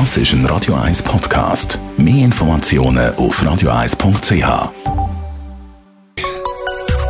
[0.00, 1.78] Das ist ein Radio 1 Podcast.
[1.96, 4.72] Mehr Informationen auf radio1.ch.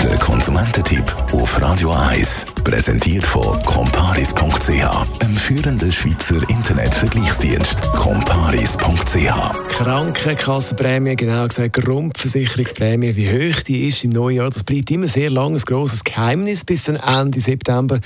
[0.03, 7.83] Der Konsumententipp auf Radio 1 präsentiert von comparis.ch, einem führenden Schweizer Internetvergleichsdienst.
[7.93, 9.69] comparis.ch.
[9.69, 15.29] Krankenkassenprämie, genau gesagt Grundversicherungsprämie, wie hoch die ist im neuen Jahr, das bleibt immer sehr
[15.29, 18.01] lang ein grosses Geheimnis bis dann Ende September.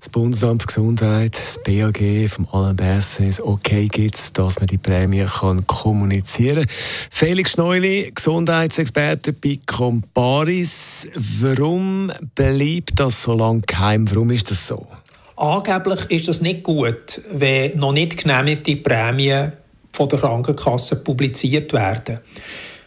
[0.00, 5.24] Das Bundesamt für Gesundheit, das BAG vom Alain Berset okay gibt, dass man die Prämie
[5.24, 6.76] kann kommunizieren kann.
[7.10, 11.08] Felix Schneuli, Gesundheitsexperte bei Comparis.
[11.40, 13.99] Warum bleibt das so lange geheim?
[14.08, 14.86] Warum ist das so?
[15.36, 19.52] Angeblich ist es nicht gut, wenn noch nicht genehmigte Prämien
[19.92, 22.20] von der Krankenkasse publiziert werden.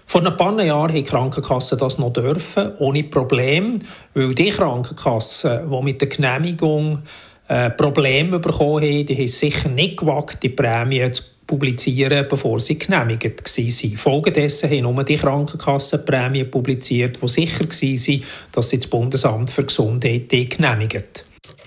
[0.05, 3.79] Vor ein paar Jahren haben die Krankenkassen das noch dürfen, ohne Problem,
[4.13, 7.01] weil die Krankenkassen, die mit der Genehmigung
[7.47, 12.77] äh, Probleme bekommen haben, die haben sicher nicht gewagt, die Prämien zu publizieren, bevor sie
[12.77, 13.97] genehmigt waren.
[13.97, 20.29] Folgedessen haben nur die Krankenkassenprämien publiziert, die sicher waren, dass sie das Bundesamt für Gesundheit
[20.29, 21.03] genehmigen.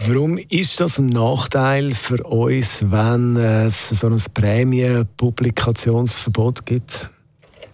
[0.07, 7.11] Warum ist das ein Nachteil für uns, wenn es so ein Prämienpublikationsverbot gibt?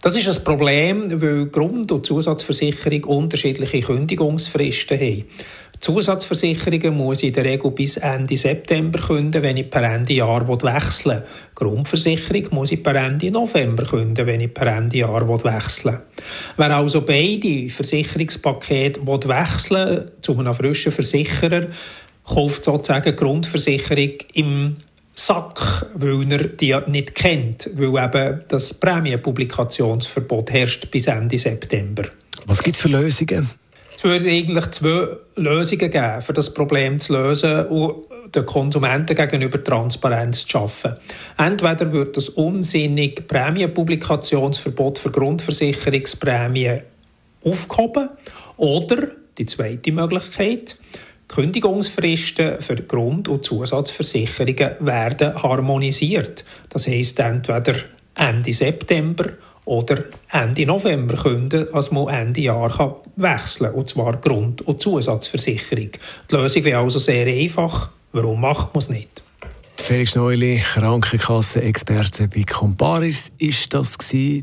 [0.02, 5.24] Das ist ein Problem, weil Grund- und Zusatzversicherung unterschiedliche Kündigungsfristen haben.
[5.78, 10.48] Zusatzversicherungen muss ich in der Regel bis Ende September künden, wenn ich per Ende Jahr
[10.48, 11.22] wechseln will.
[11.54, 16.00] Grundversicherung muss ich per Ende November künden, wenn ich per Ende Jahr wechseln will.
[16.56, 21.66] Wer also beide Versicherungspakete wechseln will, zu einem frischen Versicherer,
[22.24, 24.74] kauft sozusagen Grundversicherung im
[25.14, 32.04] Sack, weil er die nicht kennt, weil eben das Prämienpublikationsverbot herrscht bis Ende September.
[32.46, 33.48] Was gibt es für Lösungen?
[33.96, 38.04] Es würde eigentlich zwei Lösungen geben, für das Problem zu lösen und
[38.34, 40.96] den Konsumenten gegenüber Transparenz zu schaffen.
[41.36, 46.82] Entweder wird das unsinnig Prämienpublikationsverbot für Grundversicherungsprämien
[47.44, 48.08] aufgehoben
[48.56, 49.08] oder
[49.38, 50.76] die zweite Möglichkeit,
[51.32, 56.44] Kündigungsfristen für Grund- und Zusatzversicherungen werden harmonisiert.
[56.68, 57.74] Das heisst entweder
[58.14, 59.30] Ende September
[59.64, 65.92] oder Ende November können, als man Ende Jahr wechseln kann, und zwar Grund- und Zusatzversicherung.
[66.30, 67.90] Die Lösung wäre also sehr einfach.
[68.12, 69.22] Warum macht man es nicht?
[69.82, 73.96] Felix Neuli, Krankenkassenexperte bei Comparis, ist das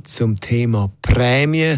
[0.04, 1.76] zum Thema Prämie,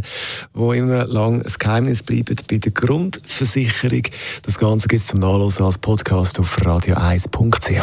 [0.53, 4.03] wo immer lang ein Geheimnis bleibt bei der Grundversicherung.
[4.43, 7.81] Das Ganze gibt es zum Nachlesen als Podcast auf radio1.ch.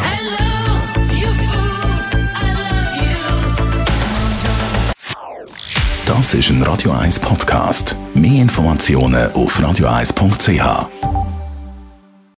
[6.05, 7.97] Das ist ein Radio 1 Podcast.
[8.13, 11.18] Mehr Informationen auf radio1.ch.